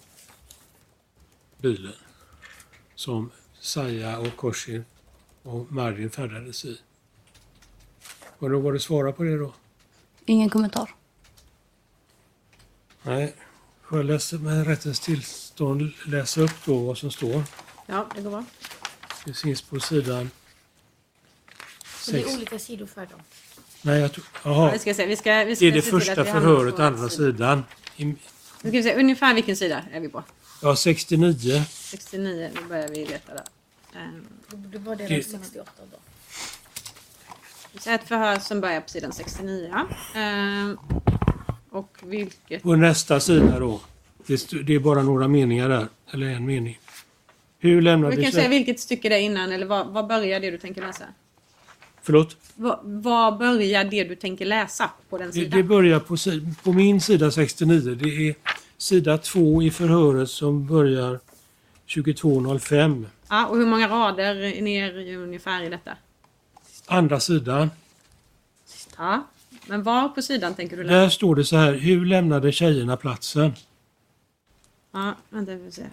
[1.57, 1.93] bilen
[2.95, 4.85] som Saja och Korsin
[5.43, 6.81] och Marin färdades i.
[8.39, 9.53] Var det vad du svarade på det då?
[10.25, 10.95] Ingen kommentar.
[13.03, 13.35] Nej.
[13.83, 17.43] Får jag läsa med rättens tillstånd läsa upp då vad som står?
[17.85, 18.45] Ja, det går bra.
[19.25, 20.29] Det finns på sidan...
[22.07, 23.19] Men det sex- är olika sidor för dem.
[23.81, 24.25] Nej, jag tror...
[24.43, 24.71] Jaha.
[24.73, 25.05] vi ska se.
[25.05, 27.63] Vi ska, vi ska Det är det första vi förhöret, andra sidan.
[27.97, 28.15] I- Nu
[28.59, 30.23] ska vi se ungefär vilken sida är vi på.
[30.61, 31.63] Ja, 69.
[31.69, 33.43] 69, nu börjar vi leta där.
[33.95, 34.27] Ehm,
[34.71, 35.97] Det var det Det- 68 då.
[37.85, 39.71] vi ett förhör som börjar på sidan 69.
[40.15, 40.77] Ehm,
[41.69, 42.63] och vilket...
[42.63, 43.81] På nästa sida då.
[44.27, 45.87] Det, är bara några meningar där.
[46.11, 46.79] Eller en mening.
[47.59, 50.51] Hur lämnade Vi kan säga vilket stycke det är innan eller vad, vad börjar det
[50.51, 51.05] du tänker läsa?
[52.05, 52.37] Förlåt?
[52.55, 55.57] Vad, vad börjar det du tänker läsa på den Det, sidan?
[55.57, 56.17] det börjar på,
[56.63, 57.95] på min sida 69.
[57.95, 58.35] Det är
[58.77, 61.19] sida 2 i förhöret som börjar
[61.87, 63.05] 22.05.
[63.29, 65.91] Ja, och hur många rader ner ungefär i detta?
[66.85, 67.69] Andra sidan.
[68.97, 69.27] Ja,
[69.67, 70.95] men var på sidan tänker du läsa?
[70.95, 71.73] Där står det så här.
[71.73, 73.53] Hur lämnade tjejerna platsen?
[74.91, 75.91] Ja, vänta vi får se här.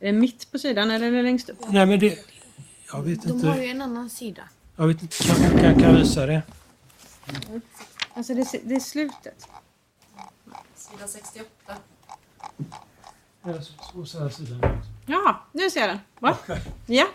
[0.00, 1.58] Är det mitt på sidan eller är det längst upp?
[1.68, 2.18] Nej men det...
[2.92, 3.70] Jag vet De har ju inte.
[3.70, 4.42] en annan sida.
[4.76, 5.24] Jag vet inte.
[5.24, 6.42] Kan, kan, kan jag visa det?
[8.14, 9.48] Alltså det, det är slutet.
[10.74, 11.48] Sida 68.
[13.42, 13.52] Ja,
[13.92, 14.82] så- så här sidan.
[15.06, 15.98] Ja, nu ser jag den.
[16.18, 16.36] Va?
[16.86, 17.06] Ja.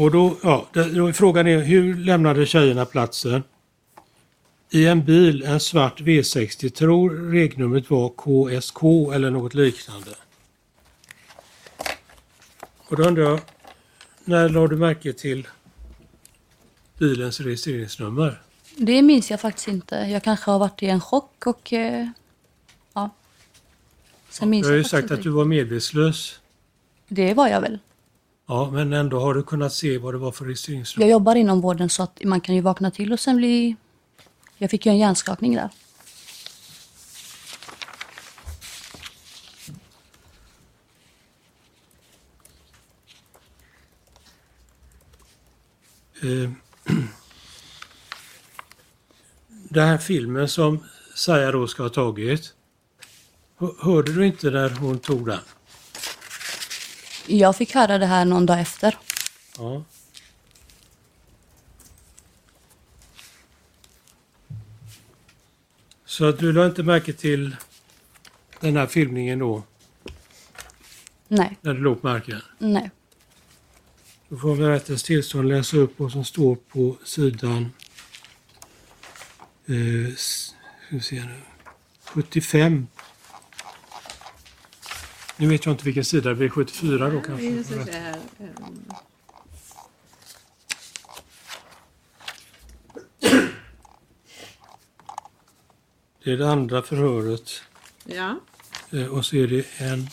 [0.00, 3.42] Och då, ja, då, frågan är hur lämnade tjejerna platsen?
[4.72, 8.82] I en bil, en svart V60, tror regnumret var KSK
[9.14, 10.10] eller något liknande.
[12.88, 13.40] Och då undrar jag,
[14.24, 15.48] när la du märke till
[16.98, 18.42] bilens registreringsnummer?
[18.76, 19.96] Det minns jag faktiskt inte.
[19.96, 21.72] Jag kanske har varit i en chock och...
[21.72, 22.08] Eh,
[22.94, 23.10] ja.
[24.28, 25.28] Sen minns Du har ju sagt faktiskt att inte.
[25.28, 26.40] du var medvetslös.
[27.08, 27.78] Det var jag väl.
[28.46, 31.06] Ja, men ändå har du kunnat se vad det var för registreringsnummer?
[31.06, 33.76] Jag jobbar inom vården så att man kan ju vakna till och sen bli...
[34.60, 35.68] Jag fick ju en hjärnskakning där.
[46.22, 46.50] Eh,
[49.48, 52.54] Den här filmen som Saja då ska ha tagit.
[53.58, 55.40] hö- Hörde du inte när hon tog den?
[57.26, 58.98] Jag fick höra det här någon dag efter.
[59.58, 59.82] Ja.
[66.20, 67.56] Så att du la inte märke till
[68.60, 69.62] den här filmningen då,
[71.28, 72.40] Nej, när du låg på marken?
[72.58, 72.90] nej.
[74.28, 77.72] Då får jag med rättens tillstånd läsa upp vad som står på sidan
[79.66, 80.56] eh, ska
[80.88, 81.40] vi se nu,
[82.04, 82.86] 75.
[85.36, 87.50] Nu vet jag inte vilken sida det blir, 74 då kanske?
[87.50, 88.18] Vi ska se här.
[88.38, 88.84] Ehm,
[96.24, 97.62] Det är det andra förhöret
[98.04, 98.40] Ja.
[98.90, 100.08] eh, och så är det en,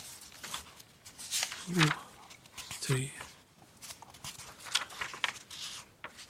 [1.66, 1.80] två,
[2.86, 3.10] tre,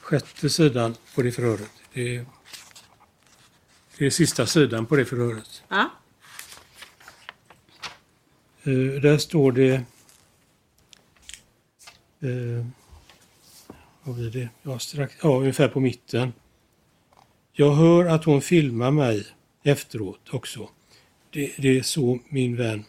[0.00, 1.70] sjätte sidan på det förhöret.
[1.92, 2.26] Det är,
[3.98, 5.62] det är sista sidan på det förhöret.
[5.68, 5.90] ja.
[8.62, 9.74] Eh, där står det...
[12.20, 12.66] Eh,
[14.02, 14.48] vad blir det?
[14.62, 16.32] Ja, strax, ja, ungefär på mitten.
[17.52, 19.26] Jag hör att hon filmar mig
[19.68, 20.68] efteråt också.
[21.30, 22.84] Det, det är så min vän.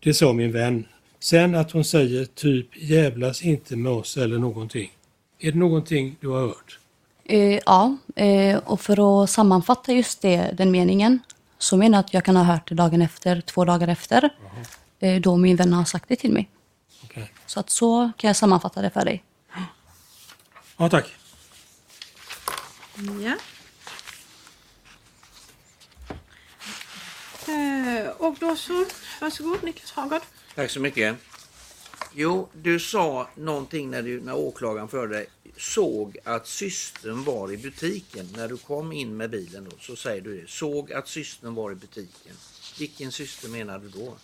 [0.00, 0.86] Det sa min vän.
[1.18, 4.92] Sen att hon säger typ jävlas inte med oss eller någonting.
[5.38, 6.78] Är det någonting du har hört?
[7.24, 11.18] Eh, ja, eh, och för att sammanfatta just det, den meningen
[11.58, 14.30] så menar jag att jag kan ha hört det dagen efter, två dagar efter.
[14.98, 16.48] Eh, då min vän har sagt det till mig.
[17.04, 17.32] Okej.
[17.46, 19.24] Så att så kan jag sammanfatta det för dig.
[20.76, 21.14] Ja, tack.
[23.24, 23.36] ja.
[27.48, 28.84] Eh, och då så,
[29.20, 30.22] varsågod Niklas Hagard.
[30.54, 31.16] Tack så mycket.
[32.14, 37.56] Jo, du sa någonting när, du, när åklagaren förde dig såg att systern var i
[37.56, 38.28] butiken.
[38.36, 40.50] När du kom in med bilen då, så säger du det.
[40.50, 42.32] Såg att systern var i butiken.
[42.78, 44.14] Vilken syster menar du då?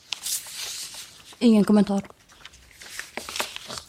[1.38, 2.03] Ingen kommentar.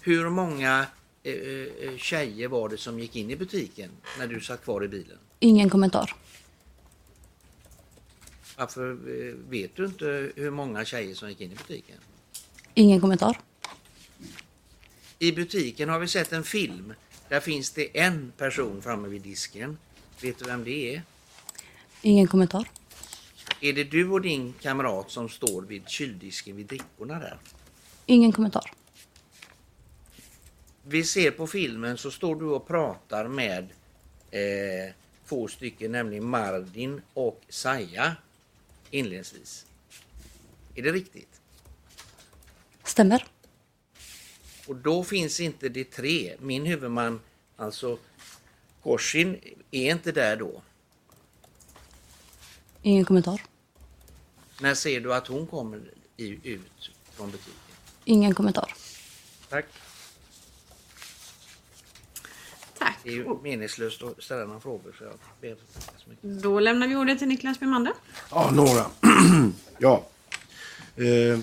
[0.01, 0.85] Hur många
[1.23, 3.89] eh, eh, tjejer var det som gick in i butiken
[4.19, 5.17] när du satt kvar i bilen?
[5.39, 6.15] Ingen kommentar.
[8.57, 11.97] Varför eh, vet du inte hur många tjejer som gick in i butiken?
[12.73, 13.39] Ingen kommentar.
[15.19, 16.93] I butiken har vi sett en film.
[17.29, 19.77] Där finns det en person framme vid disken.
[20.21, 21.01] Vet du vem det är?
[22.01, 22.69] Ingen kommentar.
[23.61, 27.37] Är det du och din kamrat som står vid kyldisken vid drickorna där?
[28.05, 28.71] Ingen kommentar.
[30.83, 33.67] Vi ser på filmen så står du och pratar med
[34.31, 34.93] eh,
[35.27, 38.15] två stycken, nämligen Mardin och Saja
[38.93, 39.65] inledningsvis.
[40.75, 41.41] Är det riktigt?
[42.83, 43.25] Stämmer.
[44.67, 46.35] Och då finns inte de tre.
[46.39, 47.21] Min huvudman,
[47.55, 47.97] alltså
[48.83, 49.39] Korsin,
[49.71, 50.61] är inte där då.
[52.81, 53.41] Ingen kommentar.
[54.61, 55.81] När ser du att hon kommer
[56.17, 57.53] i, ut från butiken?
[58.05, 58.73] Ingen kommentar.
[59.49, 59.65] Tack.
[62.77, 62.92] Tack.
[63.03, 65.55] Det är ju meningslöst att ställa några frågor så jag ber
[65.97, 66.43] så mycket.
[66.43, 67.93] Då lämnar vi ordet till Niklas Bymander.
[68.31, 68.85] Ja, några.
[69.77, 70.05] ja.
[70.95, 71.39] Eh,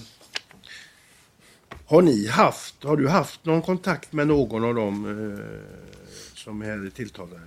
[1.87, 6.91] har ni haft, har du haft någon kontakt med någon av dem eh, som är
[6.91, 7.41] tilltalade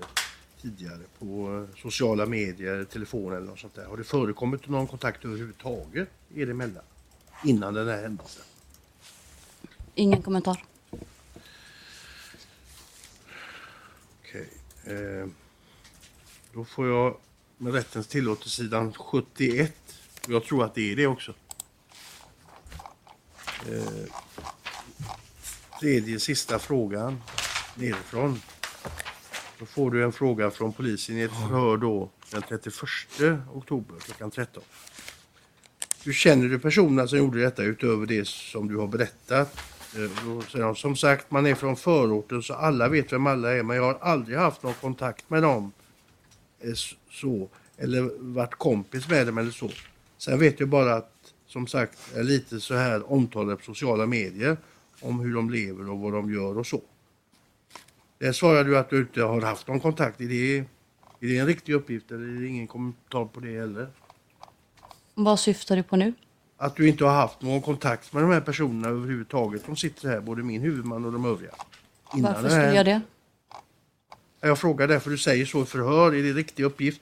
[0.61, 3.85] tidigare på eh, sociala medier, telefon eller något sånt där?
[3.85, 6.83] Har det förekommit någon kontakt överhuvudtaget er emellan
[7.43, 8.43] innan den här händelsen?
[9.95, 10.63] Ingen kommentar.
[14.33, 14.41] Okej.
[14.41, 14.47] Eh,
[16.53, 17.17] då får jag
[17.57, 19.73] med rättens tillåtelse sidan 71.
[20.27, 21.33] Jag tror att det är det också.
[23.69, 24.03] Eh,
[25.79, 27.21] tredje sista frågan
[27.75, 28.41] nerifrån.
[29.59, 32.73] Då får du en fråga från polisen i ett förhör då den 31
[33.53, 34.63] oktober klockan 13.
[36.03, 39.72] Hur känner du personerna som gjorde detta utöver det som du har berättat?
[39.95, 43.83] Eh, som sagt, man är från förorten så alla vet vem alla är men jag
[43.83, 45.71] har aldrig haft någon kontakt med dem.
[46.59, 46.73] Eh,
[47.11, 49.69] så, eller varit kompis med dem eller så.
[50.17, 54.57] Sen vet jag bara att som sagt är lite så här omtalade på sociala medier
[55.01, 56.81] om hur de lever och vad de gör och så.
[58.17, 60.21] Där svarar du att du inte har haft någon kontakt.
[60.21, 60.65] Är det, är
[61.19, 63.87] det en riktig uppgift eller är det ingen kommentar på det heller?
[65.13, 66.13] Vad syftar du på nu?
[66.63, 69.65] Att du inte har haft någon kontakt med de här personerna överhuvudtaget.
[69.65, 71.51] De sitter här, både min huvudman och de övriga.
[72.15, 73.01] Innan Varför skulle jag det?
[74.41, 76.15] Jag frågar därför du säger så i förhör.
[76.15, 77.01] Är det riktig uppgift?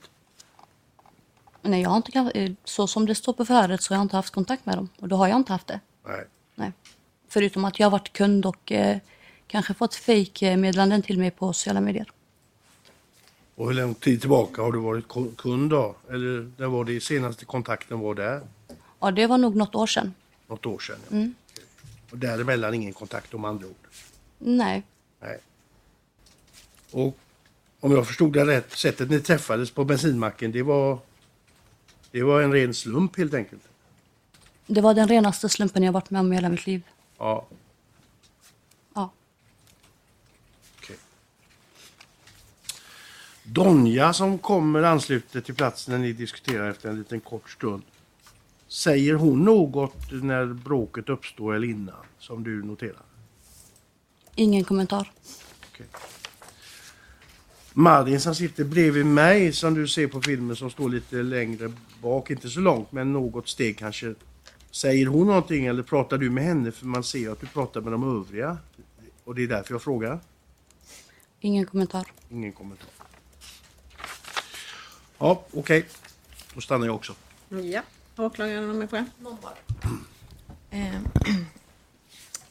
[1.61, 4.15] Nej, jag har inte, eh, så som det står på förhöret så har jag inte
[4.15, 4.89] haft kontakt med dem.
[4.99, 5.79] Och då har jag inte haft det.
[6.07, 6.25] Nej.
[6.55, 6.71] Nej.
[7.29, 8.97] Förutom att jag har varit kund och eh,
[9.47, 12.11] kanske fått fake-meddelanden till mig på sociala medier.
[13.55, 15.95] Och hur lång tid tillbaka har du varit kund då?
[16.09, 18.41] Eller när var det senaste kontakten var där?
[19.01, 20.13] Ja, det var nog något år sedan.
[20.47, 20.99] Något år sedan?
[21.09, 21.27] Ja.
[22.11, 23.87] Och däremellan ingen kontakt om andra ord?
[24.37, 24.83] Nej.
[25.19, 25.37] Nej.
[26.91, 27.17] Och
[27.79, 30.99] om jag förstod det rätt, sättet ni träffades på bensinmacken, det var,
[32.11, 33.61] det var en ren slump helt enkelt?
[34.67, 36.81] Det var den renaste slumpen jag varit med om i hela mitt liv.
[37.17, 37.45] Ja,
[38.93, 39.11] Ja.
[40.77, 40.95] okej.
[43.43, 47.83] Donja som kommer ansluter till platsen när ni diskuterar efter en liten kort stund.
[48.71, 53.05] Säger hon något när bråket uppstår eller innan som du noterar?
[54.35, 55.11] Ingen kommentar.
[55.71, 55.85] Okej.
[57.73, 62.31] Marin som sitter bredvid mig som du ser på filmen som står lite längre bak,
[62.31, 64.15] inte så långt men något steg kanske.
[64.71, 67.91] Säger hon någonting eller pratar du med henne för man ser att du pratar med
[67.91, 68.57] de övriga?
[69.23, 70.19] Och det är därför jag frågar.
[71.39, 72.11] Ingen kommentar.
[72.29, 72.89] Ingen kommentar.
[75.17, 75.85] Ja, okej.
[76.53, 77.13] Då stannar jag också.
[77.49, 77.81] Ja.
[78.21, 79.05] Åklagaren är med på det.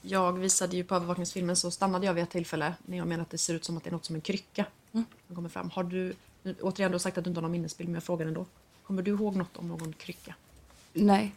[0.03, 3.31] Jag visade ju på övervakningsfilmen så stannade jag vid ett tillfälle när jag menar att
[3.31, 4.66] det ser ut som att det är något som en krycka
[5.27, 5.71] som kommer fram.
[5.71, 6.14] Har du,
[6.61, 8.47] återigen du har sagt att du inte har någon minnesbild men jag frågar ändå.
[8.87, 10.35] Kommer du ihåg något om någon krycka?
[10.93, 11.35] Nej.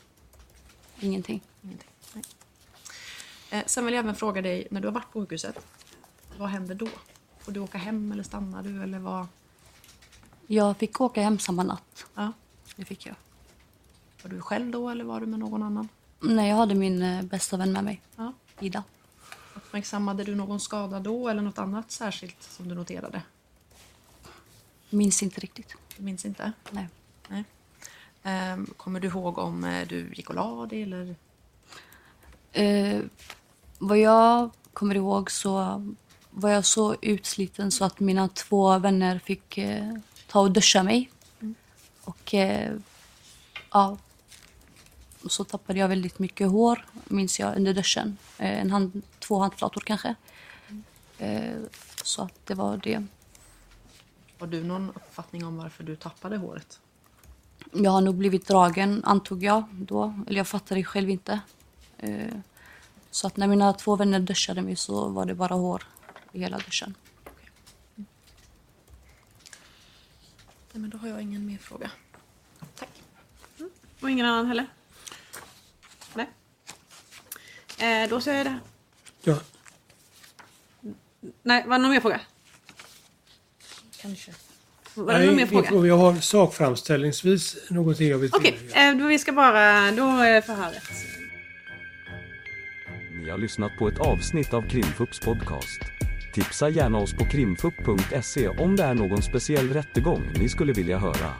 [0.99, 1.41] Ingenting.
[1.61, 1.89] Ingenting.
[2.13, 2.23] Nej.
[3.49, 5.59] Eh, sen vill jag även fråga dig, när du har varit på sjukhuset,
[6.37, 6.87] vad händer då?
[7.39, 9.27] Får du åka hem eller stannar du eller vad?
[10.47, 12.05] Jag fick åka hem samma natt.
[12.15, 12.31] Ja.
[12.75, 13.15] Det fick jag.
[14.23, 15.89] Var du själv då eller var du med någon annan?
[16.19, 18.01] Nej, jag hade min eh, bästa vän med mig.
[18.15, 18.33] Ja.
[18.59, 18.83] Ida.
[19.53, 23.21] Uppmärksammade du någon skada då eller något annat särskilt som du noterade?
[24.89, 25.75] Minns inte riktigt.
[25.97, 26.51] Du minns inte?
[26.71, 26.87] Nej.
[27.27, 27.43] Nej.
[28.23, 31.15] Ehm, kommer du ihåg om eh, du gick och la dig eller?
[32.51, 33.01] Eh,
[33.79, 35.83] vad jag kommer ihåg så
[36.29, 39.93] var jag så utsliten så att mina två vänner fick eh,
[40.27, 41.09] ta och duscha mig.
[42.03, 42.75] Och eh,
[43.71, 43.97] ja,
[45.27, 48.17] så tappade jag väldigt mycket hår, minns jag, under duschen.
[48.37, 50.15] Eh, en hand, två handflator kanske.
[51.17, 51.57] Eh,
[52.03, 53.05] så att det var det.
[54.39, 56.79] Har du någon uppfattning om varför du tappade håret?
[57.71, 60.13] Jag har nog blivit dragen, antog jag då.
[60.27, 61.39] Eller jag fattade det själv inte.
[61.97, 62.35] Eh,
[63.11, 65.83] så att när mina två vänner duschade mig så var det bara hår
[66.31, 66.95] i hela duschen.
[67.95, 68.05] Nej,
[70.81, 71.91] men då har jag ingen mer fråga.
[72.75, 72.89] Tack.
[74.01, 74.67] Och ingen annan heller?
[76.13, 76.29] Nej.
[77.83, 78.59] Eh, då säger jag det.
[79.23, 79.39] Ja,
[81.43, 82.19] Nej, var det någon mer fråga?
[84.01, 84.31] Kanske.
[84.95, 85.71] Var det någon mer fråga?
[85.81, 88.89] vi- jag har sakframställningsvis någonting jag vill Okej, tillägga.
[88.91, 89.91] eh, då vi ska bara...
[89.91, 90.83] Då är förhöret.
[93.23, 95.79] Ni har lyssnat på ett avsnitt av Krimfupps podcast.
[96.33, 101.33] Tipsa gärna oss på krimfupp.se om det är någon speciell rättegång ni skulle vilja höra.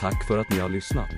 [0.00, 1.10] Tack för att ni har lyssnat.